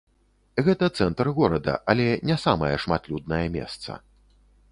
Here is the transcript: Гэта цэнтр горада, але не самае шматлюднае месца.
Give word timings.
Гэта 0.67 0.87
цэнтр 1.01 1.29
горада, 1.39 1.75
але 1.93 2.07
не 2.31 2.37
самае 2.45 2.73
шматлюднае 2.87 3.45
месца. 3.59 3.91